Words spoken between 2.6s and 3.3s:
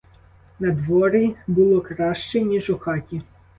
у хаті.